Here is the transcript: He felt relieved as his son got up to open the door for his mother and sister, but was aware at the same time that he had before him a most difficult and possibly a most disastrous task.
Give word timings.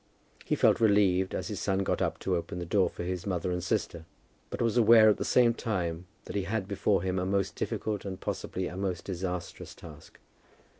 He 0.45 0.55
felt 0.55 0.79
relieved 0.81 1.35
as 1.35 1.49
his 1.49 1.59
son 1.59 1.83
got 1.83 2.01
up 2.01 2.17
to 2.21 2.35
open 2.35 2.57
the 2.57 2.65
door 2.65 2.89
for 2.89 3.03
his 3.03 3.27
mother 3.27 3.51
and 3.51 3.63
sister, 3.63 4.05
but 4.49 4.59
was 4.59 4.75
aware 4.75 5.09
at 5.09 5.17
the 5.17 5.23
same 5.23 5.53
time 5.53 6.07
that 6.25 6.35
he 6.35 6.45
had 6.45 6.67
before 6.67 7.03
him 7.03 7.19
a 7.19 7.25
most 7.27 7.55
difficult 7.55 8.03
and 8.03 8.19
possibly 8.19 8.65
a 8.65 8.75
most 8.75 9.05
disastrous 9.05 9.75
task. 9.75 10.17